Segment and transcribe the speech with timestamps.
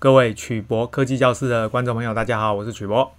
[0.00, 3.10] 各位曲博科技教室的观众朋友，大家好，我是曲博。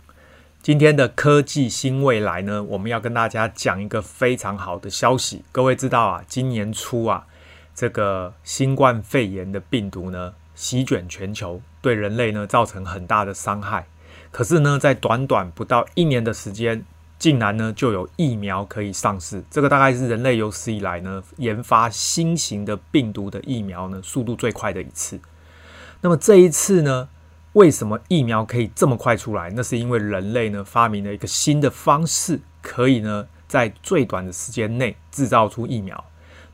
[0.62, 5.44] 今天的科技新未来呢，我们要跟大家讲一个非常好的消息。
[5.52, 7.28] 各位知道啊，今年初啊，
[7.76, 13.86] 这个新冠肺炎的病毒呢，席卷全球，对人类呢造成很大的伤害。
[14.32, 16.86] 可是呢，在短短不到一年的时间，
[17.18, 19.44] 竟然呢就有疫苗可以上市。
[19.52, 25.20] 这个大概是人类有史以来呢研发新型的病毒的疫苗呢速度最快的一次。
[26.02, 27.10] 那么这一次呢，
[27.54, 29.52] 为什么疫苗可以这么快出来？
[29.56, 36.02] 那是因为人类呢发明了一个新的方式，可以呢在最短的时间内制造出疫苗。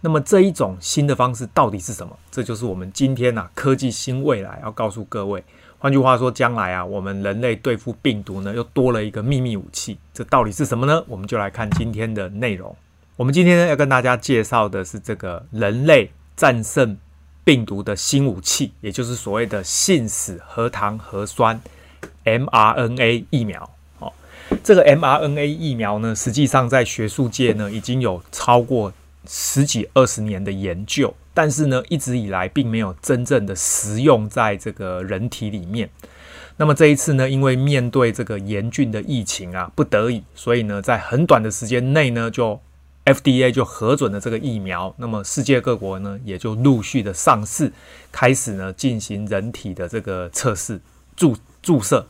[0.02, 2.18] 那么这一种新的方式到底是什么？
[2.32, 5.44] 这就是我们今天啊科技新未来要告诉各位。
[5.78, 10.00] 换句话说，将来啊我们人类对付病毒呢又多了一个秘密武器。
[10.14, 11.04] 这到底是什么呢？
[11.08, 12.76] 我们就来看今天的内容。
[13.16, 16.98] 我们今天呢要跟大家介绍的是这个人类战胜。
[17.46, 21.62] 病毒的新武器，也就是所谓的信使核糖核酸
[22.26, 23.70] mRNA 疫苗。
[24.00, 24.12] 哦，
[24.64, 28.92] 这个 mRNA 疫苗呢，实际上在学术界呢已经有超过
[29.28, 35.90] 十几二十年的研究，但是呢，一直以来并没有真正的实用在这个人体里面。
[36.58, 42.60] 那么这一次呢，因为面对这个严峻的疫情啊，不得已，所以呢，在很短的时间内呢，就
[43.06, 47.72] FDA 就核准了这个疫苗，那么世界各国呢也就陆续的上市，
[48.12, 50.82] 开始呢进行人体的这个测试
[51.16, 52.08] 注注射，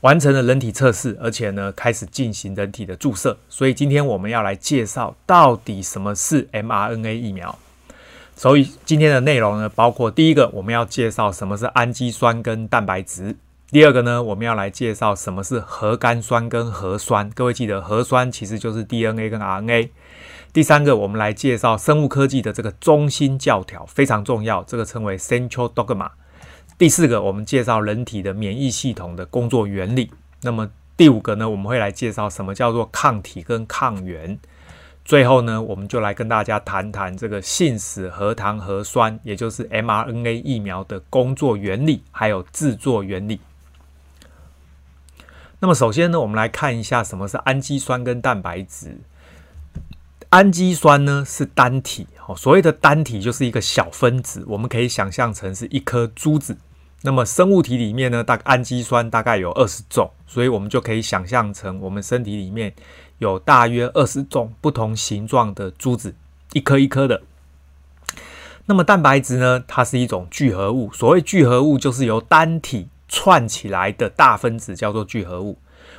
[0.00, 3.36] 完成了人体测试，而且呢开始进行人体的注射。
[3.48, 7.58] 所以今天我们要来介绍到底什么是 mRNA 疫苗。
[8.36, 13.36] 所以今天的内容呢，包括第一个我们要介绍什么是氨基酸跟蛋白质。
[13.74, 17.28] 第二个呢，我们要来介绍什么是核苷酸跟核酸。
[17.30, 19.88] 各位记得，核酸其实就是 DNA 跟 RNA。
[20.52, 26.08] 第三个，我们来介绍生物科技的这个中心教条，非常重要，这个称为 Central Dogma。
[26.78, 30.12] 第四个，我们介绍人体的免疫系统的工作原理。
[30.42, 34.38] 那么第五个呢，我们会来介绍什么叫做抗体跟抗原。
[35.04, 43.40] 最后呢，我们就来跟大家谈谈这个信使核糖核酸，也就是 mRNA 疫苗的工作原理，还有制作原理。
[45.60, 48.98] 那么首先呢，我们来看一下什么是氨基酸跟蛋白质。
[50.28, 56.56] 氨基酸呢是单体，哦所谓的单体就是一个小分子，我们可以想象成是一颗珠子。
[57.02, 62.74] 那么生物体里面呢，大氨基酸大概有二十种，所以我们就可以想象成我们身体里面
[63.18, 66.14] 有大约二十种不同形状的珠子，
[66.52, 67.22] 一颗一颗的。
[68.66, 72.88] 那么蛋白质呢，它是一种聚合物，所谓聚合物就是由单体。
[73.14, 75.56] 串起来的大分子叫做聚合物，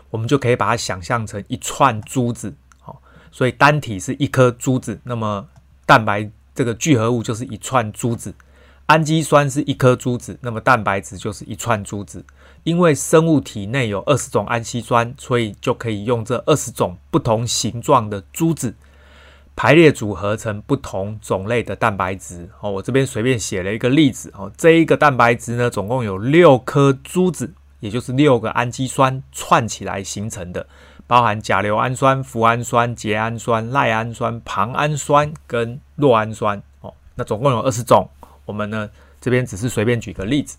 [0.09, 5.48] 我们就可以把它想象成一串珠子，好，所以单体是一颗珠子，那么
[5.86, 8.36] 蛋白这个聚合物就是一串珠子，
[8.88, 12.25] 氨基酸是一颗珠子，那么蛋白质就是一串珠子。
[12.64, 18.75] 因为生物体内有二十种氨基酸，所以就可以用这二十种不同形状的珠子。
[19.56, 22.50] 排列组合成不同种类的蛋白质。
[22.60, 24.32] 哦，我这边随便写了一个例子。
[24.38, 30.68] 哦，这一个蛋白质呢，总共有六颗珠子，也就是六个氨基酸串起来形成的，
[31.08, 36.62] 包含甲硫氨酸、脯氨酸、楝氨酸、赖氨酸、庞氨酸跟酪氨酸。
[36.82, 38.10] 哦，那总共有二十种，
[38.46, 38.90] 我们呢
[39.22, 40.58] 这边只是随便举个例子。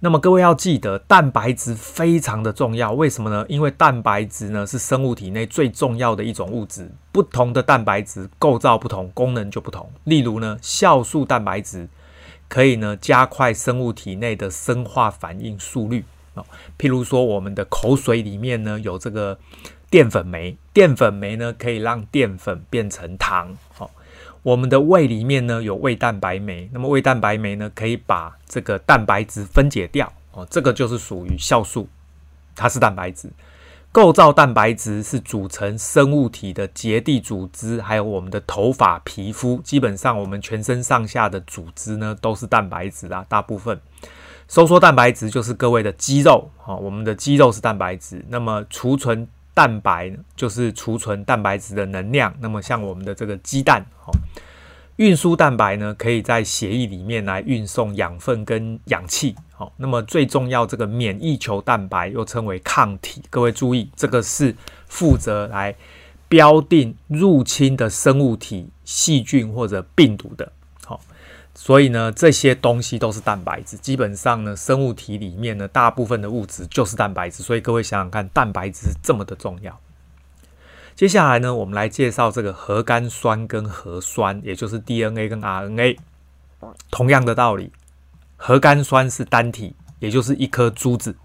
[0.00, 3.46] 那么各位要记得，蛋白质非常的重要，为什么呢？
[3.48, 6.90] 因为蛋白质呢是生物体内最重要的一种物质。
[7.12, 9.90] 不同的蛋白质构造不同，功能就不同。
[10.04, 11.88] 例如呢，酵素蛋白质
[12.46, 16.44] 可以呢加快生物体内的生化反应速率哦。
[16.78, 19.38] 譬如说，我们的口水里面呢有这个
[19.88, 23.56] 淀粉酶，淀粉酶呢可以让淀粉变成糖。
[23.72, 23.90] 好。
[24.46, 31.88] 我们的胃里面呢有胃蛋白酶，那么胃蛋白酶呢可以把这个蛋白质分解掉哦，这个就是属于酵素，
[32.54, 33.28] 它是蛋白质。
[33.90, 43.80] 构造蛋白质是组成生物体的结缔组织，还有我们的头发、皮肤，基本上我们全身上下的组织呢都是蛋白质啦，大部分。
[44.46, 48.24] 收缩蛋白质就是各位的肌肉，哦，我们的肌肉是蛋白质。
[48.28, 49.26] 那么储存
[49.56, 54.12] 蛋白就是储存蛋白质的能量，那么像我们的这个鸡蛋，哦。
[54.96, 59.34] 运输蛋白呢，可以在血液里面来运送养分跟氧气。
[59.54, 63.22] 好，那么最重要，这个免疫球蛋白又称为抗体。
[63.30, 64.54] 各位注意，这个是
[64.86, 65.74] 负责来
[66.28, 70.52] 标定入侵的生物体、细菌或者病毒的。
[71.56, 73.76] 所以呢，这些东西都是蛋白质。
[73.78, 77.42] 基本上呢，生物体里面呢，大部分的物质就是蛋白质。
[77.42, 79.80] 所以各位想想看，蛋白质是这么的重要。
[80.94, 85.96] 接下来呢，我们来介绍这个核苷酸跟核酸，也就是 DNA 跟 RNA。
[86.90, 87.72] 同样的道理，
[88.36, 91.16] 核苷酸是单体，也就是一颗珠子。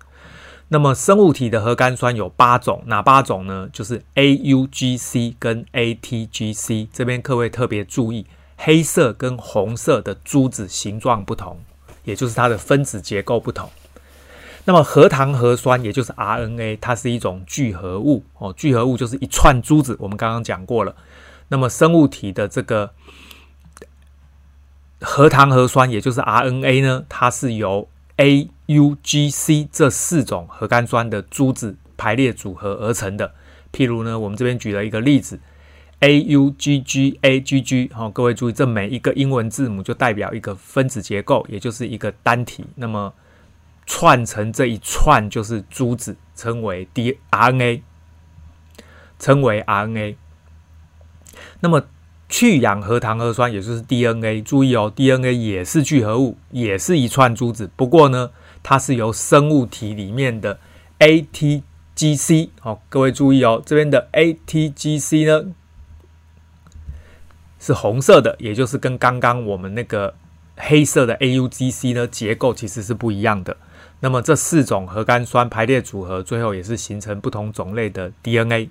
[0.70, 3.70] 那么生物体的核苷酸有八种，哪八种呢？
[3.74, 6.88] 就是 AUGC 跟 ATGC。
[6.94, 8.26] 这边各位特别注意，
[8.64, 11.60] 黑色跟红色的珠子形状不同，
[12.04, 13.68] 也就是它的分子结构不同。
[14.66, 19.98] 那么核糖核酸也就是 RNA，它是一种聚合物哦，聚合物就是一串珠子。
[20.00, 20.96] 我们刚刚讲过了。
[21.48, 22.92] 那么生物体的这个
[25.02, 33.34] 核糖核酸，也就是 RNA 呢，它是由 A U G C 这四种核苷酸的珠子排列组合而成的。
[33.74, 35.40] 譬如呢，我们这边举了一个例子
[36.02, 37.90] ，A U G G A G G。
[37.94, 42.66] 好，各位注意，这每一个英文字母就代表一个分子结构，也就是一个单体。
[42.76, 43.14] 那么
[43.86, 47.84] 串成这一串就是珠子，称为 D R N A，
[49.18, 50.18] 称为 R N A。
[51.62, 51.84] 那么
[52.30, 57.70] 去氧核糖核酸也就是 DNA，注意哦，DNA 也是聚合物，也是一串珠子。
[57.76, 58.32] 不过呢，
[58.64, 60.60] 它是由生物体里面的
[61.00, 65.54] ATGC，好、哦，各位注意哦，这边的 ATGC 呢
[67.62, 70.14] 是红色的，也就是跟刚刚我们那个
[70.58, 73.56] 黑色的 AUGC 呢结构其实是不一样的。
[74.00, 78.70] 那么这四种核苷酸排列组合，最后也是形成不同种类的 DNA。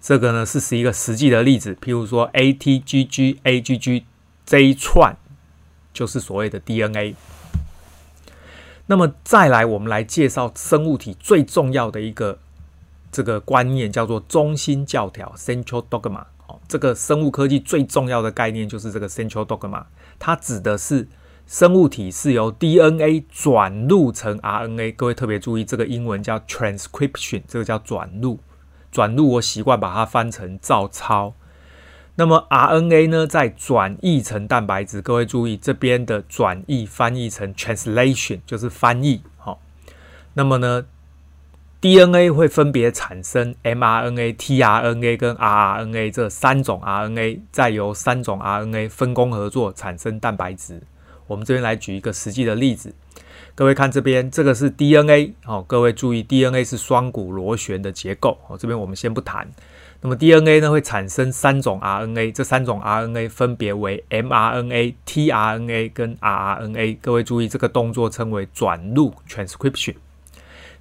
[0.00, 4.02] 这个呢是是一个实际的例子，譬如说 ATGG、AGG
[4.44, 5.16] 这一串
[5.92, 7.14] 就是所谓的 DNA。
[8.86, 12.38] 那么再来，我们来介绍生物体最重要的一个
[13.10, 16.24] 这个观念，叫做中心教条 （Central Dogma）。
[16.48, 19.84] 哦，这个生物科技最重要的概念就是这个 Central Dogma，
[20.18, 21.08] 它指的是
[21.46, 24.94] 生物体是由 DNA 转录成 RNA。
[24.96, 28.40] 各位特别注意，这个英文叫 transcription，这个叫转录。
[28.90, 31.34] 转录，我习惯把它翻成照抄。
[32.14, 35.02] 那么 RNA 呢，再转译成蛋白质。
[35.02, 39.20] 各位注意，这边的转译翻译成 translation，就是翻译。
[39.36, 39.60] 好，
[40.32, 40.86] 那么呢
[41.80, 50.82] ，DNA 会分别产生 mRNA、tRNA 跟 rRNA 这三种 RNA，再由三种 RNA 分工合作产生蛋白质。
[51.26, 52.94] 我们这边来举一个实际的例子。
[53.54, 55.64] 各位看这边，这个是 DNA 哦。
[55.66, 58.58] 各位注意，DNA 是双股螺旋的结构哦。
[58.58, 59.48] 这边我们先不谈。
[60.02, 66.98] 那么 DNA 呢，会产生三种 RNA，这三种 RNA 分别为 mRNA、tRNA 跟 rRNA。
[67.00, 69.94] 各位注意，这个动作称为转录 （transcription）。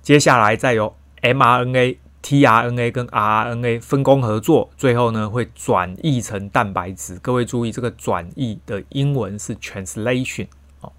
[0.05, 7.17] 接下来再由 mRNA、tRNA 跟 rRNA 分工合作，最后呢会转译成蛋白质。
[7.23, 10.45] 各位注意，这个转译的英文是 translation
[10.81, 10.93] 哦。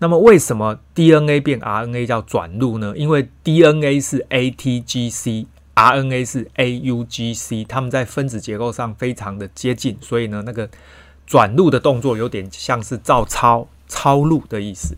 [0.00, 2.94] 那么为什么 DNA 变 RNA 叫转录呢？
[2.96, 10.68] 因为 DNA 是 ATGC，RNA 是 AUGC，它们在分子结构上非常的接近，所以呢，那个
[11.28, 14.96] 转录的动作有点像是照抄、抄录的意思。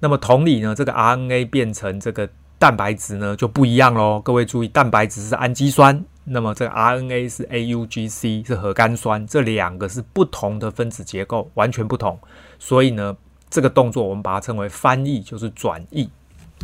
[0.00, 2.28] 那么同理呢，这个 RNA 变成这个
[2.58, 4.20] 蛋白质呢就不一样喽。
[4.20, 12.18] 各位注意，蛋白质是氨基酸，那么这个 RNA 是 AUGC，是核苷酸，这两个是不同的分子结构，完全不同，
[12.58, 13.16] 所以呢。
[13.50, 16.06] 这个动作我们把它称为翻译，就是转译。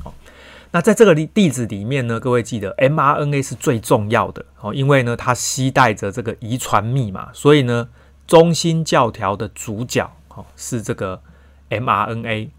[0.02, 0.12] 好，
[0.70, 7.88] 那在这个例子里面呢，各位记得 mRNA 是最重要的哦，因为呢它携带着这个遗传密码，所以呢
[8.26, 11.19] 中心教条的主角哦是这个
[11.70, 12.50] mRNA，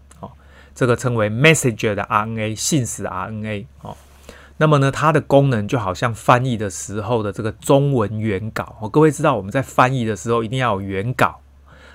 [0.76, 3.96] 这个称为 messenger 的 RNA，信使 RNA 哦。
[4.58, 11.40] 那么呢它的功能就好像翻译的时候的这个中文原稿哦，各位知道我们在翻译的时候一定要有原稿。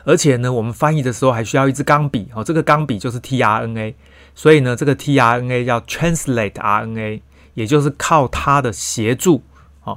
[0.04, 3.94] 而且呢，我们翻译的时候还需要一支钢笔哦，这个钢笔就是 tRNA，
[4.34, 7.22] 所以呢，这个 tRNA 叫 translate RNA，
[7.54, 9.44] 也就是靠它的协助
[9.84, 9.96] 哦，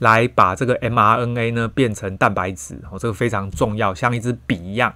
[0.00, 4.92] 来把这个 mRNA 呢变成蛋白质哦，这个非常重要，像一支笔一样。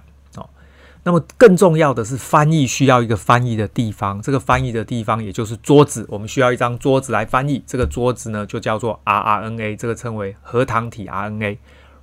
[1.03, 11.57] 那么更重要的是，翻译需要一个翻译的地方，这个翻译的地方也就是桌子，我们需要一张桌子来翻译，这个桌子呢就叫做 rRNA，这个称为核糖体 RNA。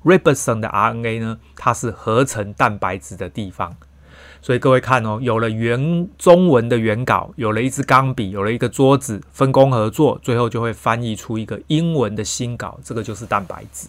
[0.04, 3.74] Ribosome 的 RNA 呢，它是合成蛋白质的地方，
[4.40, 13.88] 所以各位看哦，有了原中文的原稿，有了一支钢笔，有了一个桌子，分工合作，最后就会翻译出一个英文的新稿，这个就是蛋白质。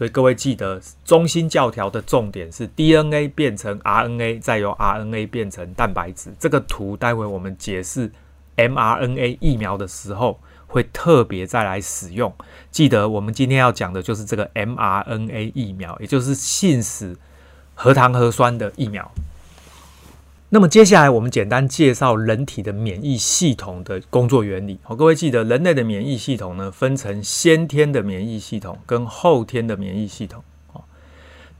[0.00, 6.32] 所以各位记得，中心教条的重点是 DNA 变成 RNA，再由 RNA 变成蛋白质。
[6.38, 8.10] 这个图待会我们解释
[8.56, 10.40] mRNA 疫苗的时候。
[10.72, 12.32] 会特别再来使用。
[12.70, 17.16] 记得我们今天要讲的就是这个 mRNA 疫苗，也就是信使
[17.74, 19.10] 核糖核酸的疫苗。
[20.52, 24.80] 那么接下来我们简单介绍人体的免疫系统的工作原理。
[24.82, 30.42] 好，各位记得人类的免疫系统呢，分成先天的免疫系统跟后天的免疫系统。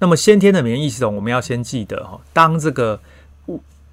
[0.00, 2.98] 那么先天的免疫系统，我们要先记得哈，当这个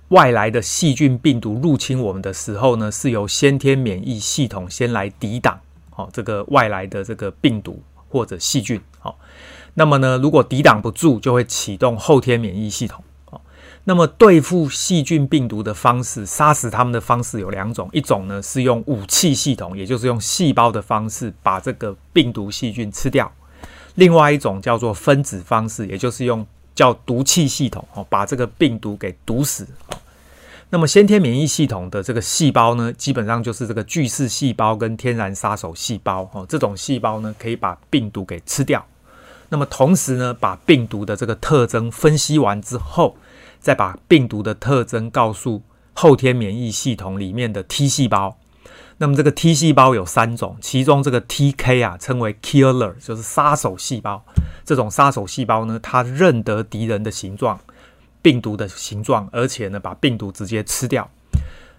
[0.08, 5.60] 外来的细菌、病毒入侵我们的时候呢，是由先天免疫系统先来抵挡，
[5.92, 9.20] 好，这个外来的这个病毒或者细菌，好，
[9.76, 13.04] 那么呢，如果抵挡不住，就会启动后天免疫系统，
[13.88, 23.32] 那么对付细菌、病毒的方式，杀死它们的方式有两种，一种呢是用武器系统，也就是用细胞的方式把这个病毒、细菌吃掉，
[23.96, 26.46] 另外一种叫做分子方式，也就是用。
[26.78, 29.68] 叫毒气系统哦，把这个病毒给毒死。
[30.70, 36.46] 那么先天免疫系统的这个细胞呢，基本上就是这个巨噬细胞跟天然杀手细胞哦。
[36.48, 38.86] 这种细胞呢，可以把病毒给吃掉。
[39.50, 43.16] 那么同时呢，把病毒的这个特征分析完之后，
[43.68, 48.38] 再把病毒的特征告诉后天免疫系统里面的 T 细胞。
[49.00, 54.24] 那么这个 T 细胞有三种，其中这个 TK 啊称为 killer，就是杀手细胞。
[54.64, 57.60] 这种杀手细胞呢，它认得敌人的形状、
[58.22, 61.10] 病毒的形状，而且呢把病毒直接吃掉。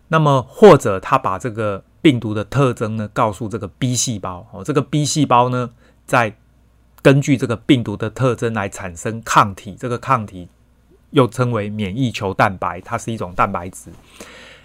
[0.09, 5.71] 那么或者它把这个病毒的特征呢告诉这个 B 细胞哦，这个 B 细胞呢
[6.05, 6.37] 再
[7.01, 10.51] 根据这个病毒的特征来产生抗体，这个抗体
[11.11, 13.91] 又称为免疫球蛋白，它是一种蛋白质。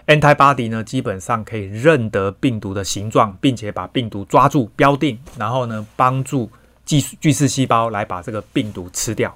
[0.06, 6.52] Antibody 呢，基本上可以认得病毒的形状，并且把病毒抓住、标定，然后呢，帮助
[6.86, 9.34] 巨巨噬细胞来把这个病毒吃掉。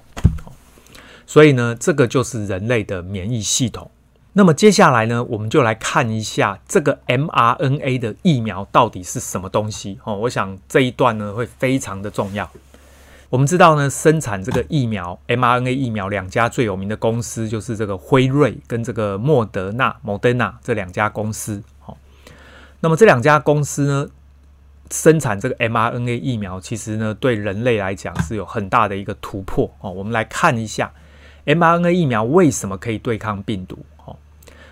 [1.26, 3.90] 所以呢，这个就是人类的免疫系统。
[4.34, 9.98] 那么接下来呢，我们就来看一下这个 mRNA 的疫苗到底是什么东西。
[10.04, 12.48] 哦，我想这一段呢会非常的重要。
[13.30, 21.62] 我们知道呢，生产这个疫苗 mRNA 疫苗两家最有名的公司就是这个辉瑞跟这个莫德纳 Moderna 这两家公司。
[21.78, 21.98] 好，
[22.80, 24.08] 那么这两家公司呢，
[24.90, 29.90] 生产这个 mRNA 疫苗，其实呢对人类来讲是有很大的一个突破哦。
[29.90, 30.90] 我们来看一下
[31.44, 33.84] mRNA 疫苗为什么可以对抗病毒。
[34.06, 34.16] 哦，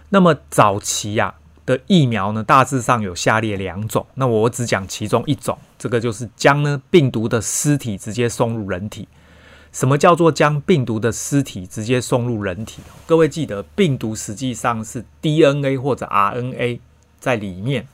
[0.08, 1.34] 那么早期呀。
[1.66, 4.06] 的疫苗呢，大致上有下列两种。
[4.14, 9.06] 那我只讲其中一种，这个就是将呢病毒的尸体直接送入人体。
[9.72, 12.80] 什么叫做将病毒的尸体直接送入人体？
[13.06, 16.78] 各位记得，病毒实际上是 DNA 或者 RNA
[17.20, 17.86] 在里面，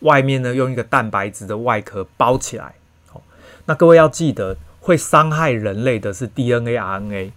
[0.00, 2.76] 外面呢用一个蛋白质的外壳包起来。
[3.08, 3.20] 好，
[3.66, 7.32] 那各位要记得，会伤害人类的是 DNA、RNA。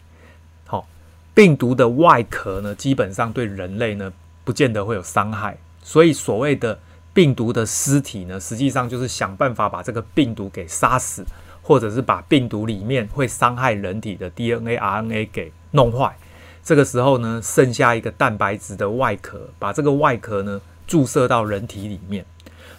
[0.65, 0.88] 好，
[1.34, 4.13] 病毒的外壳呢，基本上对人类呢，
[4.46, 5.58] 不见得会有伤害。
[5.89, 6.77] 所以，所谓的
[7.15, 11.25] 病毒的尸体呢，实际上就是想办法把这个病毒给杀死，
[11.63, 16.15] 或者是把病毒里面会伤害人体的 DNA、RNA 给弄坏。
[16.63, 22.24] 这个时候呢，剩下一个蛋白质的外壳，把这个外壳呢注射到人体里面。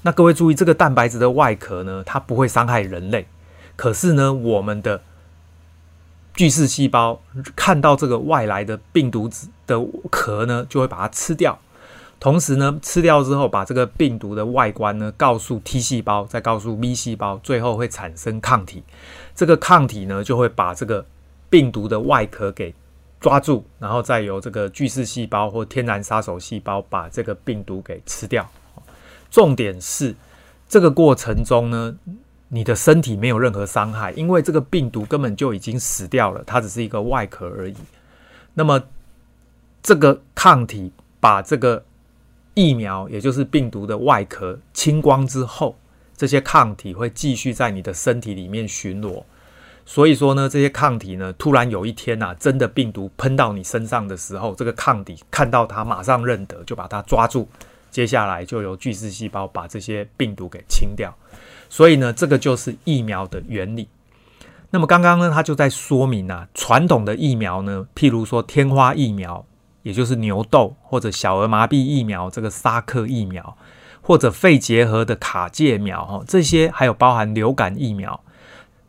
[0.02, 3.26] 那各位注意，这个蛋白质的外壳呢，它不会伤害人类。
[3.74, 5.02] 可是呢，我们的
[6.34, 7.20] 巨噬细胞
[7.56, 11.58] 看到这个外来的病毒子的壳呢，就会把它吃掉。
[12.20, 18.84] 同时呢，吃掉之后，把这个病毒的外观呢告诉 T 细胞，再告诉 B 细胞，最后会产生抗体。
[19.34, 21.04] 这个抗体呢，就会把这个
[21.48, 22.74] 病毒的外壳给
[23.18, 28.46] 抓住，然后再由这个巨噬细胞或天然杀手细胞把这个病毒给吃掉。
[29.30, 30.14] 重点是
[30.68, 31.96] 这个过程中呢，
[32.48, 37.74] 你的身体没有任何伤害，因为这个病毒根本就已经死掉了，它只是一个外壳而已。
[38.52, 38.82] 那么
[39.82, 41.82] 这个抗体把这个
[42.60, 45.74] 疫苗也就是病毒的外壳清光之后，
[46.14, 49.22] 这些抗体会继续在你的身体里面巡逻。
[49.86, 57.48] 所以说呢，这些抗体呢，突然有一天呐、啊，真的病毒喷到你身上的时候，这个抗体看到它马上认得，就把它抓住。
[57.90, 61.12] 接下来就由巨噬细胞把这些病毒给清掉。
[61.70, 63.88] 所以呢，这个就是疫苗的原理。
[64.70, 69.44] 那么刚刚呢，他就在说明啊，传统的疫苗呢，譬如说天花疫苗。
[69.82, 73.56] 也就是牛痘或者小儿麻痹疫苗，这个沙克疫苗，
[74.02, 78.20] 或者肺结核的卡介苗，哈，这些还有包含流感疫苗。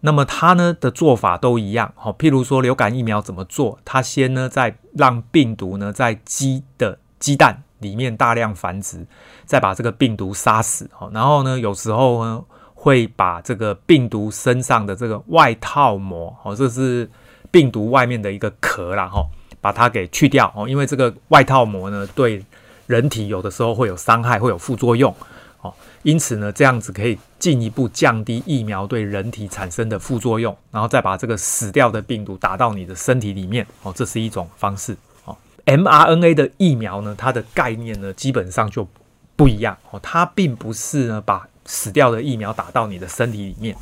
[0.02, 3.80] 那么它呢的做法都一样，哈，譬如说流感疫苗怎么做？
[3.86, 9.06] 它先呢在让病毒呢在鸡的鸡蛋里面大量繁殖，
[9.46, 12.44] 再把这个病毒杀死，哈，然后呢有时候呢
[12.74, 17.10] 会把这个病毒身上的这个外套膜，哦，这是
[17.52, 19.26] 病毒外面的一个壳啦，哈。
[19.62, 22.44] 把它给去掉哦，因为这个外套膜呢，对
[22.88, 25.16] 人体有的时候会有伤害，会有副作用
[25.62, 25.72] 哦。
[26.02, 35.38] 因此呢，这样子可以进一步降低疫苗对人体产生的副作用，然后再把这个死掉的病毒打到你的身体里面哦，这是一种方式哦。
[35.66, 38.88] mRNA 的疫苗呢，它的概念呢，基本上就
[39.36, 43.78] 不一样哦，它并不是呢把死掉的疫苗打到你的身体里面，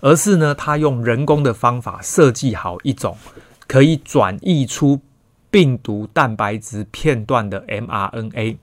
[0.00, 3.16] 而是呢，它用人工的方法设计好一种
[3.66, 5.00] 可以转译出。
[5.56, 8.58] 病毒蛋白质片段的 mRNA。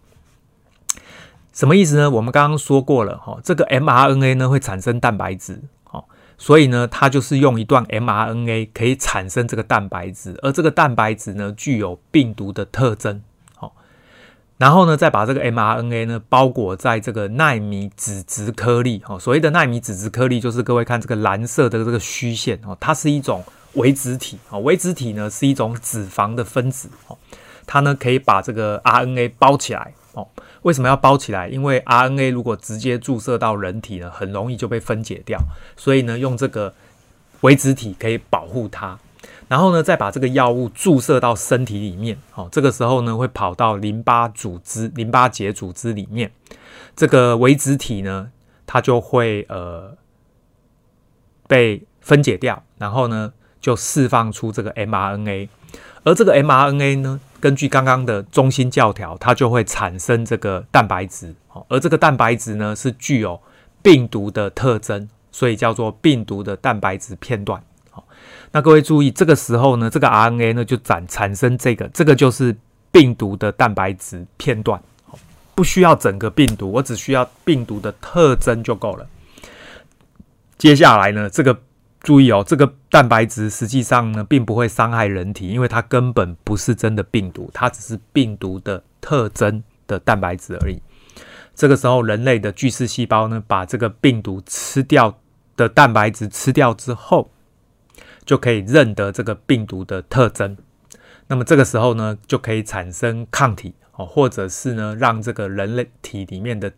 [1.52, 2.12] 什么意思呢？
[2.12, 5.60] 我们刚刚说过了，哈，这个 mRNA 呢会产生蛋白质，
[5.90, 6.06] 哦，
[6.38, 13.24] 所以呢，它就是用一段 mRNA 可以产生这个蛋白质，而这个蛋白质呢具有病毒的特征，
[13.56, 13.74] 好，
[14.60, 27.18] 然后呢，再把这个 mRNA 呢包裹在这个奈米脂质颗粒，哦，所谓的奈米脂质颗粒就是各位看这个蓝色的这个虚线，哦，它是一种微脂体，哦，微脂体呢是一种脂肪的分子，哦，
[27.66, 30.28] 它呢可以把这个 RNA 包起来，哦。
[30.62, 31.50] 为什么要包起来？
[31.50, 35.38] 因为 RNA 如果直接注射到人体呢，很容易就被分解掉。
[35.76, 36.74] 所以呢，用这个
[37.42, 38.98] 微脂体可以保护它。
[39.50, 42.18] 然后呢，再把这个药物注射到身体里面。
[42.36, 46.32] 哦，这个时候呢，会跑到淋巴组织、淋巴结组织里面。
[46.96, 48.32] 这个微脂体呢，
[48.66, 49.98] 它就会呃
[51.46, 55.48] 被分解掉，然后呢，就释放出这个 mRNA。
[56.04, 61.34] 而这个 mRNA 呢，根据刚刚的中心教条，它就会产生这个蛋白质。
[61.70, 63.40] 而这个蛋白质呢，是具有
[63.82, 67.64] 病毒的特征，所以叫做病毒的蛋白质片段。
[68.52, 72.54] 那各位注意，这个时候呢，这个 RNA 呢就产产生这个，这个就是
[72.92, 74.80] 病毒的蛋白质片段。
[75.56, 79.08] 不需要整个病毒，我只需要病毒的特征就够了。
[80.58, 81.58] 接下来呢，这个。
[82.04, 90.82] 注意哦，这个蛋白质实际上呢，并不会伤害人体，因为它根本不是真的病毒，它只是病毒的特征的蛋白质而已。
[91.56, 95.18] 这个时候，人类的巨噬细胞呢，把这个病毒吃掉
[95.56, 97.32] 的蛋白质吃掉之后，
[98.26, 100.58] 就可以认得这个病毒的特征。
[101.28, 106.74] 那么这个时候呢，就可以产生抗体哦，或者是呢，让这个人类体里面的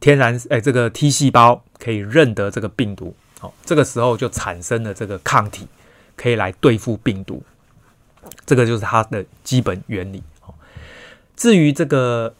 [0.00, 3.14] 天然哎这个 T 细胞可以认得这个病毒。
[3.38, 5.66] 好，这个时候就产生了这个抗体，
[6.16, 7.42] 可以来对付病毒。
[8.44, 10.22] 这个就是它的基本原理。
[11.36, 12.34] 至于这个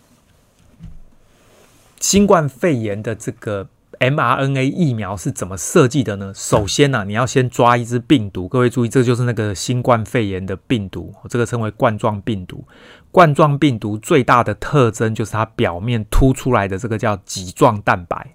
[2.00, 3.69] 新冠肺炎的这个
[4.00, 6.32] mRNA 疫苗是怎么设计的呢？
[6.34, 8.49] 首先呢、你要先抓一只病毒。
[8.49, 12.65] 各位注意，这就是那个新冠肺炎的病毒，这个称为冠状病毒。
[13.13, 18.34] 冠状病毒最大的特征就是它表面凸出来的这个叫棘状蛋白。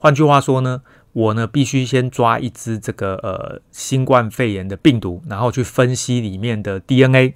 [0.00, 0.82] 换句话说呢。
[1.12, 7.34] 我呢，必须先抓一只这个呃新冠肺炎的病毒，然后去分析里面的 DNA。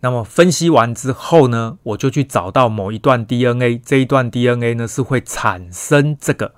[0.00, 6.54] 那么分析完之后呢，我就去找到某一段 DNA，这一段 DNA 呢是会产生这个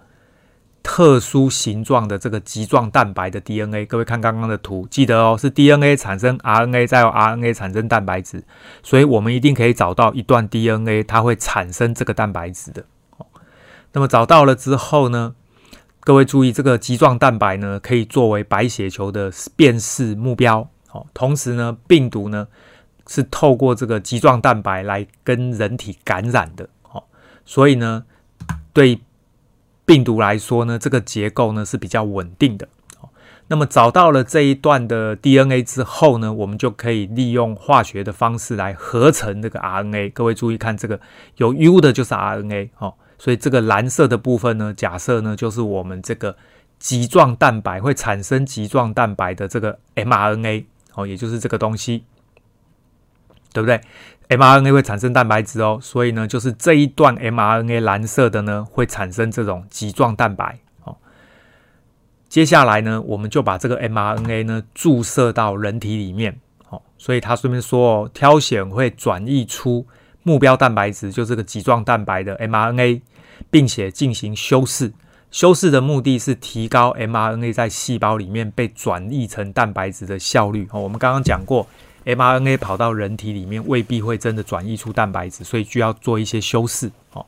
[0.85, 3.85] 特殊形状的这个棘状蛋白的 DNA。
[3.85, 8.45] 各位看刚刚的图，记得哦，是 DNA 产生 RNA，再由 RNA 产生蛋白质，
[8.85, 12.85] 所以我们一定可以找到一段 DNA，它会产生这个蛋白质的。
[13.95, 15.37] 那么找到了之后呢，
[16.01, 20.69] 各位注意，这个棘状蛋白呢，可以作为白血球的辨识目标。
[20.89, 22.49] 好，同时呢，病毒呢
[23.07, 26.69] 是透过这个棘状蛋白来跟人体感染的。
[26.83, 27.07] 好，
[27.45, 28.05] 所以呢，
[28.73, 29.01] 对
[29.87, 32.67] 病毒来说呢，这个结构呢是比较稳定的。
[32.99, 33.13] 好，
[33.47, 40.13] 那么找到了这一段的 DNA 之后呢，我们就可以利用化学的方式来合成这个 RNA。
[40.13, 40.99] 各位注意看，这个
[41.37, 42.71] 有 U 的就是 RNA。
[42.79, 42.95] 哦。
[43.19, 46.37] 所以这个蓝色的部分呢，假设呢就是我们这个
[46.79, 52.05] 棘状蛋白会产生棘状蛋白的这个 mRNA 哦，也就是这个东西，
[53.53, 53.81] 对不对
[54.29, 60.97] ？mRNA 会产生蛋白质哦，所以呢就是这一段 mRNA 蓝色的呢会产生这种棘状蛋白哦。
[62.29, 69.87] 接下来呢，我们就把这个 mRNA 呢注射到人体里面哦，所以他顺便说哦，挑选会转移出。
[70.25, 73.01] 目标蛋白质就是这个棘状蛋白的 mRNA，
[73.51, 74.93] 并且进行修饰。
[75.31, 80.67] 修饰的目的是提高 mRNA 在细胞里面被转译成蛋白质的效率。
[80.73, 81.67] 哦，我们刚刚讲过
[82.05, 86.91] ，mRNA 跑到人体里面未必会真的转译出蛋白质，所以需要做一些修饰。
[87.13, 87.25] 哦，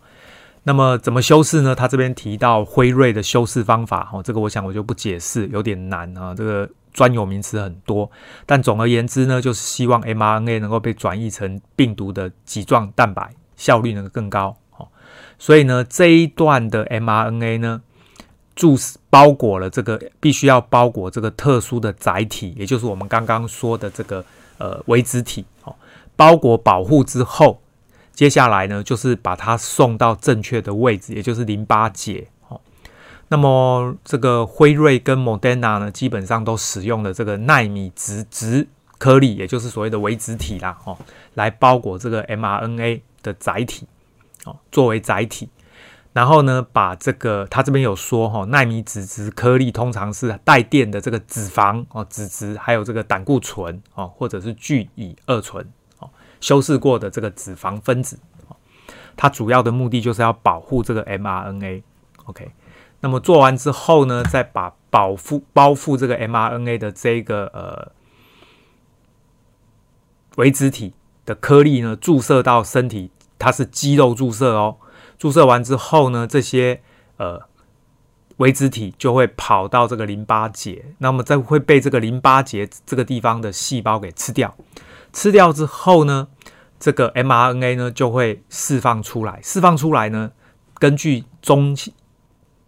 [0.62, 1.74] 那么怎么修饰呢？
[1.74, 4.08] 他这边提到辉瑞的修饰方法。
[4.12, 6.34] 哦，这个我想我就不解释，有点难啊。
[6.34, 6.68] 这个。
[6.96, 8.10] 专有名词很多，
[8.46, 14.56] 但总而言之呢，就是希望 mRNA 能够被转译成病毒的棘状蛋白，效率能够更高。
[14.78, 14.88] 哦
[15.38, 17.82] 所以呢，这一段的 mRNA 呢，
[18.54, 18.74] 注
[19.10, 24.24] 包裹了这个必须要包裹这个特殊的载体，也就是我们刚刚说的这个
[24.56, 25.44] 呃微脂体。
[25.64, 25.76] 哦
[26.16, 27.60] 包裹保护之后，
[28.14, 32.26] 接下来呢，就是把它送到正确的位置，也就是淋巴结。
[33.28, 40.96] 那么，这个辉瑞跟 Moderna 呢，基本上都使用了这个奈米脂质颗粒，也就是所谓的微脂体啦，哦
[41.34, 43.86] 来包裹这个 mRNA 的载体，
[44.44, 45.48] 哦作为载体。
[46.12, 55.62] 然后呢，把这个他这边有说哈，奈米脂质颗粒通常是带电的这个脂肪哦，脂质还有这个胆固醇哦，或者是聚乙二醇
[55.98, 56.08] 哦，
[56.40, 58.56] 修饰过的这个脂肪分子哦，
[59.14, 61.82] 它主要的目的就是要保护这个 mRNA。
[62.24, 62.50] OK，
[63.00, 67.92] 那么做完之后呢，再把保护包覆这个 mRNA 的这个呃
[70.36, 74.76] 微子体的颗粒呢，注射到身体，它是肌肉注射哦。
[75.18, 76.80] 注射完之后呢，这些
[77.18, 77.42] 呃
[78.38, 84.54] 微子体就会跑到这个淋巴结，那么再会被这个淋巴结这个地方的细胞给吃掉。
[85.12, 86.28] 吃掉之后呢，
[86.78, 89.40] 这个 mRNA 呢就会释放出来。
[89.42, 90.32] 释放出来呢，
[90.78, 91.74] 根据中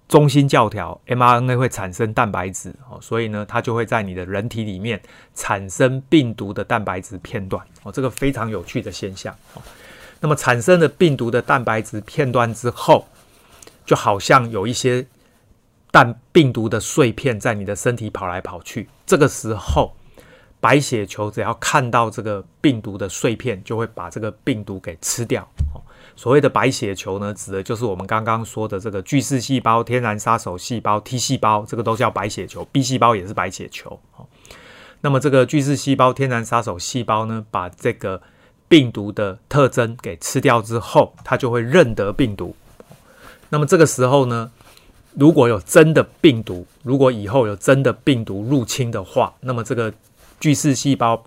[0.09, 4.99] 中心教条，mRNA 会产生蛋白质哦，所以呢，它就会在你的人体里面
[5.35, 9.63] 产生病毒的蛋白质片段哦，这个非常有趣的现象哦。
[10.21, 13.07] 那么产生了病毒的蛋白质片段之后，
[13.85, 15.07] 就好像有一些
[15.91, 18.89] 蛋病毒的碎片在你的身体跑来跑去。
[19.07, 19.95] 这个时候，
[20.59, 25.47] 白血球只要看到这个病毒的碎片，就会把这个病毒给吃掉。
[26.19, 32.65] 所谓的白血球呢，指的就是我们刚刚说的这个巨噬细胞、天然杀手细胞、T 细胞，这个都叫白血球。
[32.73, 34.01] B 细胞也是白血球。
[35.01, 38.21] 那么这个巨噬细胞、天然杀手细胞呢，把这个
[38.67, 42.57] 病毒的特征给吃掉之后，它就会认得病毒。
[43.51, 44.51] 那么这个时候呢，
[45.15, 49.95] 如果有真的病毒，如果以后有真的病毒入侵的话，那么这个
[50.41, 51.23] 巨噬细胞、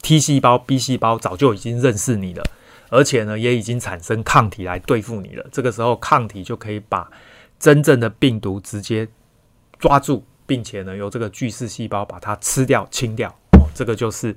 [0.00, 2.44] T 细胞、B 细胞早就已经认识你了，
[2.90, 5.46] 而且呢，也已经产生抗体来对付你了。
[5.50, 7.10] 这个时候，抗体就可以把
[7.58, 9.08] 真正的病毒直接
[9.78, 13.30] 抓住，并且呢，由这个巨噬细胞把它吃掉、清掉。
[13.52, 14.36] 哦，这个就是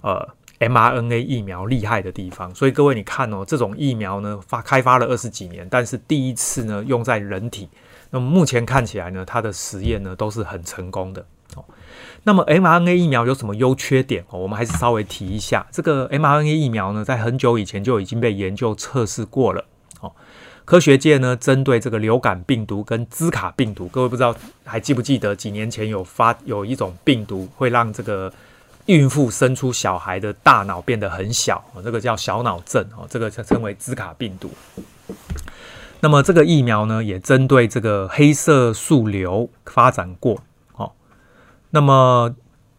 [0.00, 0.26] 呃。
[0.60, 7.68] mRNA 疫苗厉害的地方，所以各位你看哦，这种疫苗呢发开发了二十几年，但是第一次呢用在人体，
[8.08, 11.64] 那么目前看起来呢，它的实验呢都是很成功的哦。
[12.24, 14.38] 那么 mRNA 疫苗有什么优缺点哦？
[14.38, 19.64] 我们还是稍微提一下，这个 mRNA 疫苗呢，在很久以前就已经被研究测试过了
[20.00, 20.12] 哦。
[20.64, 28.32] 科学界呢针对这个流感病毒跟兹卡病毒，各位不知道还记不记得几年前有发有一种病毒会让这个。
[28.86, 34.50] 孕妇生出小孩的大脑变得很小，这个叫小脑症哦，这个称为兹卡病毒。
[36.00, 40.38] 那么这个疫苗呢，也针对这个黑色素瘤发展过。
[41.74, 42.34] 那么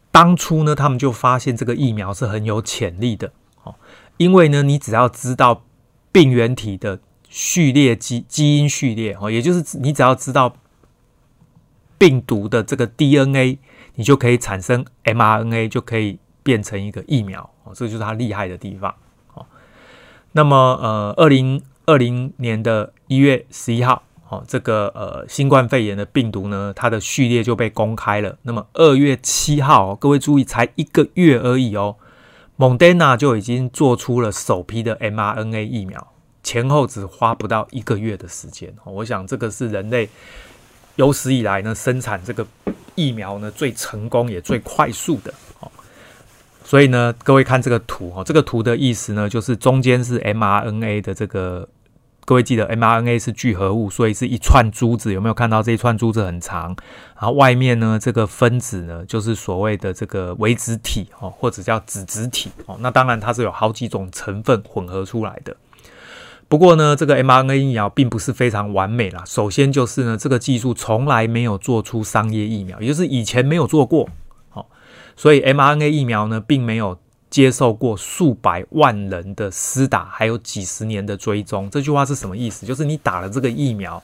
[0.09, 3.75] 当初呢，他们就发现这个疫苗是很有潜力的哦，
[4.15, 5.63] 因为呢，你只要知道
[6.11, 10.55] 病原体的序列基基因序列哦，也就是你只要知道
[11.97, 13.59] 病毒的这个 DNA。
[13.97, 18.93] 你就可以产生 mRNA，就可以变成一个疫苗哦，这就是它厉害的地方
[19.33, 19.45] 哦。
[20.33, 28.37] 那么呃，二零二零年的一月十一号哦，这个呃新冠肺炎的病毒呢，它的序列就被公开了。
[28.43, 31.95] 那么二月七号，各位注意，才一个月而已哦
[32.57, 38.93] ，Moderna 就已经做出了首批的 mRNA 疫苗，前后只花不到一个月的时间哦。
[38.93, 40.09] 我想这个是人类
[40.95, 42.45] 有史以来呢生产这个。
[42.97, 45.33] 疫苗呢，最成功也最快速的，
[46.63, 51.67] 所以呢，各位看这个图哦，这个图的意思呢，就是中间是 mRNA 的这个，
[52.25, 56.75] 各位记得 mRNA 是聚合物，所以是一串珠子，有没有看到这一串珠子很长？
[57.13, 65.55] 然后外面呢，这个分子呢，就是所谓的这个微子体哦，或者叫子质体哦，那当然它是有好几种成分混合出来的。
[66.47, 69.23] 不过呢，这个 mRNA 疫苗并不是非常完美啦。
[69.25, 74.09] 首先就是呢，这个技术从来没有做出商业疫苗，也就是以前没有做过。
[74.49, 74.67] 好，
[75.15, 76.97] 所以 mRNA 疫苗呢，并没有
[77.35, 81.69] 接受过数百万人的施打，还有几十年的追踪。
[81.69, 82.65] 这句话是什么意思？
[82.65, 84.01] 就是你打了这个疫苗，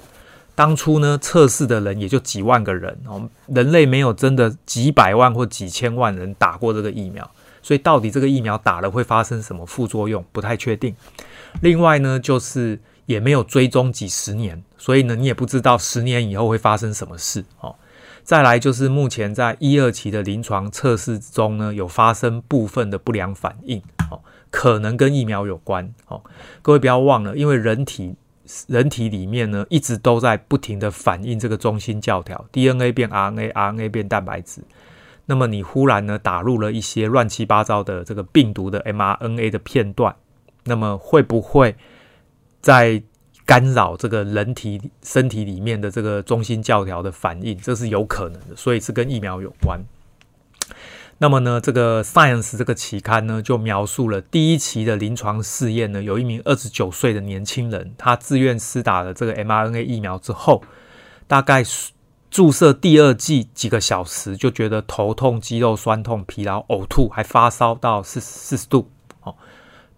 [0.54, 7.32] 当初呢测试的人也就几万个人哦，人类没有真的几百万或几千万人打过这个疫苗，
[7.64, 10.94] 所以到底这个疫苗打了会发生什么副作用，不太确定。
[11.62, 17.74] 另外呢，就是也没有追踪几十年，所以呢，你也不知道十年以后会发生什么事哦。
[18.32, 26.24] 再来就是目前在一二期的临床测试中呢，有发生部分的不良反应哦，可能跟疫苗有关哦。
[26.62, 28.16] 各位不要忘了，因为人体
[28.68, 34.62] 人体里面呢，一直都在不停的反应这个中心教条，DNA 变 RNA，RNA 变蛋白质。
[35.26, 40.16] 那么你忽然呢，打入了一些乱七八糟的这个病毒的 mRNA 的片段。
[40.64, 41.76] 那么会不会
[42.62, 43.04] 在
[43.52, 47.58] 干扰这个人体身体里面的这个中心教条的反应？
[47.58, 49.78] 这是有可能的，所以是跟疫苗有关。
[51.18, 60.64] 那么呢，这个 Science 这个期刊呢，就描述了第一期的临床试验呢，有一名二十九岁的年轻人，他自愿施打了这个 mRNA 疫苗之后，
[61.28, 61.62] 大概
[62.30, 68.90] 注射第二剂几个小时，就觉得头痛、肌肉酸痛、疲劳、呕吐，还发烧到四四十度，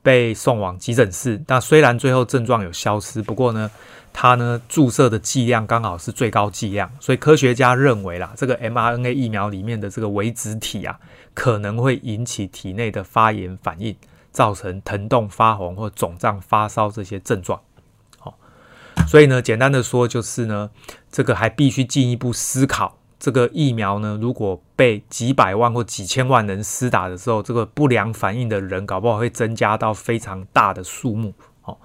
[0.04, 1.42] 被送往急诊室。
[1.48, 3.72] 那虽然最后症状有消失，不过呢，
[4.13, 11.00] 他呢注射的剂量刚好是最高剂量，所以科学家认为啦，这个 mRNA 疫苗里面的这个微质体啊。
[11.36, 13.96] 可能会引起体内的发炎反应，
[14.32, 17.60] 造成疼痛、发红或肿胀、发烧这些症状。
[18.20, 18.38] 好，
[19.08, 20.70] 所以呢，简单的说就是呢，
[21.12, 31.33] 这个还必须进一步思考，这个疫苗呢，如果被几百万或几千万人施打的时候，这个不良反应的人搞不好会增加到非常大的数目。
[31.63, 31.77] 哦，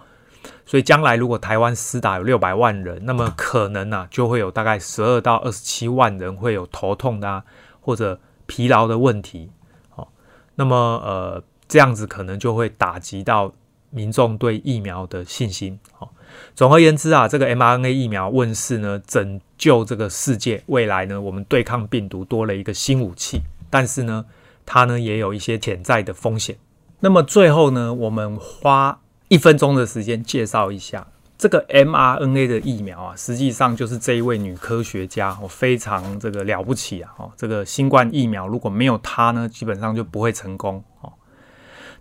[0.66, 7.44] 所以将来如果台湾施打有六百万人，那么可能呢、啊，就会有大概十二到二十七万人会有头痛的啊，
[7.81, 8.18] 或者。
[8.51, 9.51] 疲劳的问题，
[9.94, 10.09] 哦，
[10.55, 10.74] 那么
[11.05, 13.53] 呃，这样子可能就会打击到
[13.90, 15.79] 民众对疫苗的信心。
[15.92, 16.11] 好，
[16.55, 23.43] 总而言之啊，这个 mRNA 疫苗问世呢，拯救这个世界，未来呢，我们对抗病毒多了一个新武器。
[23.71, 24.25] 但是呢，
[24.64, 26.57] 它呢也有一些潜在的风险。
[27.01, 31.07] 那么最后呢，我们花一分钟的时间介绍一下。
[31.37, 37.14] 这个 mRNA 的疫苗啊，实际上就是这一位女科学家哦，非常这个了不起啊！
[37.17, 41.12] 哦，这个新冠疫苗如果没有她呢，基本上就不会成功哦。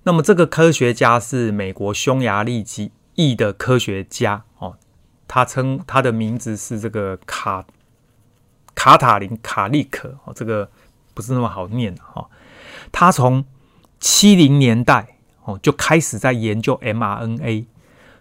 [0.02, 4.78] 那么这个科学家是美国匈牙利籍裔的科学家哦，
[5.28, 7.66] 他称他的名字是这个卡
[8.74, 10.70] 卡塔林卡利克哦，这个
[11.14, 12.30] 不是那么好念哈。
[12.92, 13.44] 他从
[14.00, 17.66] 七零年代哦就开始在研究 mRNA。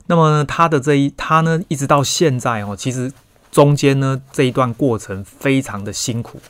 [0.07, 3.13] 那么呢，他的这一他呢，一直到现在哦，其实
[3.53, 6.41] 中间呢这一段过程非常的辛苦。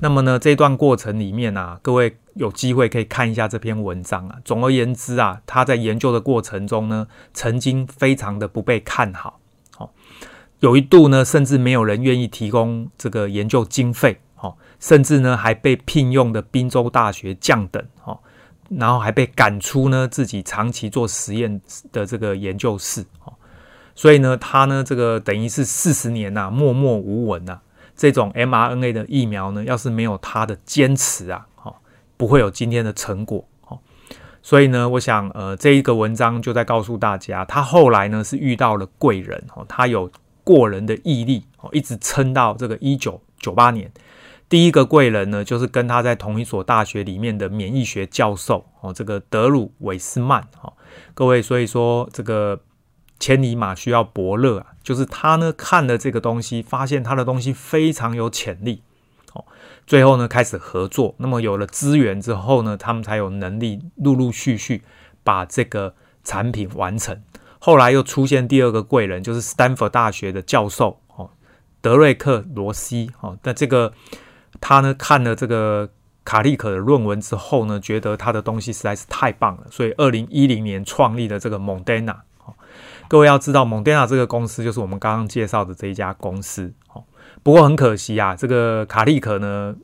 [0.00, 4.36] 那么呢，这段过程里面啊，各位有机会可以看一下这篇文章啊。
[4.44, 9.38] 总而言之啊，他在研究的过程中呢，曾经非常的不被看好
[9.78, 9.88] 哦，
[10.60, 18.18] 有一度呢，甚至没有人愿意提供这个研究经费哦，甚至呢还被聘用的宾州大学降等哦。
[18.70, 21.60] 然后还被赶出呢自己长期做实验
[21.92, 23.32] 的这个研究室哦，
[23.94, 27.60] 所以呢，他呢这个等于是四十年呐默默无闻呐。
[27.96, 31.74] 这种 mRNA 的疫苗呢，要是没有他的坚持啊，哦，
[32.16, 33.46] 不会有今天的成果。
[34.46, 43.90] 所以呢，我想呃这一个文章就在告诉大家，他后来呢是遇到了贵人哦，他有过人的毅力哦，一直撑到这个一九九八年。
[44.46, 50.70] 第一个贵人呢，就是跟他在同一所大学里面的免疫学教授哦，这个德鲁韦斯曼哈，
[51.14, 52.60] 各位，所以说这个
[53.18, 58.82] 千里马需要伯乐啊，就是他呢看了这个东西，发现他的东西非常有潜力
[59.32, 59.44] 哦，
[59.86, 64.82] 最后呢开始合作，那么有了资源之后呢，他们才有能力陆陆续续
[65.22, 67.22] 把这个产品完成。
[67.58, 71.30] 后来又出现第二个贵人，就是斯坦福大学的教授哦，
[71.80, 73.92] 德瑞克罗西哦，但这个。
[74.60, 75.90] 他呢看了这个
[76.24, 82.22] 卡利可的论文之后呢，觉得他的东西实在是太棒了，所以二零一零年创立了这个蒙德纳。
[83.08, 86.72] 各位要知道，蒙迪纳这个公司就是我们刚刚介绍的这一家公司。
[86.92, 87.04] 哦
[87.42, 89.74] 不过很可惜啊，这个卡利可呢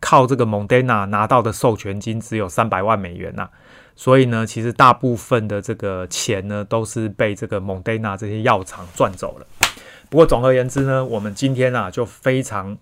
[0.00, 3.48] 靠这个蒙迪纳拿到的授权金只有三百万美元呐，
[3.96, 9.46] 所以呢，其实大部分的这个钱呢都是被这个蒙迪纳这些药厂赚走了。
[10.08, 12.78] 不过总而言之呢，我们今天啊就非常。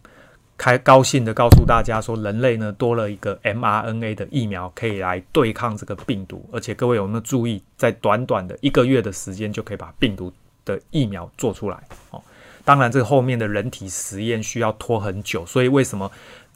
[0.63, 10.33] 开高兴的告诉大家说，人类呢多了一个 mRNA 的疫苗可以来对抗这个病毒，而且各位有没有注意，在短短的一个月的时间就可以把病毒
[10.65, 11.77] 的疫苗做出来？
[12.11, 12.23] 哦，
[12.65, 16.09] 当然这后面的人体实验需要拖很久，所以为什么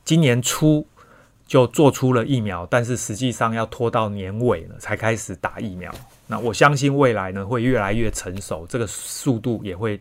[0.05, 0.87] 今年初
[1.45, 5.93] 就做出了疫苗，但是实际上要拖到年尾了才开始打疫苗？
[6.29, 10.01] 那我相信未来呢会越来越成熟，这个速度也会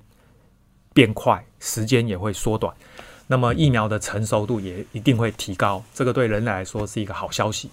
[0.94, 2.72] 变快，时间也会缩短。
[3.28, 7.70] 那么疫苗的成熟度也一定会提高，这个对人类来说是一个好消息。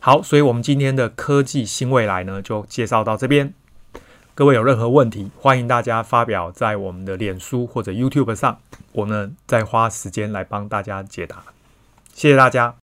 [0.00, 3.52] 好，所以我们今天的科技新未来呢，就介绍到这边。
[4.34, 8.60] 各位有任何问题，欢迎大家发表在我们的脸书或者 YouTube 上，
[8.92, 11.42] 我们再花时间来帮大家解答。
[12.14, 12.76] 谢谢大家。